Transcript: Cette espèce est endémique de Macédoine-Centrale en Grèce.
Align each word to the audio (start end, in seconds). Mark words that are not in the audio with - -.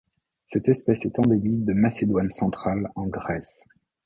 Cette 0.47 0.67
espèce 0.67 1.05
est 1.05 1.19
endémique 1.19 1.63
de 1.63 1.73
Macédoine-Centrale 1.73 2.89
en 2.95 3.05
Grèce. 3.05 3.67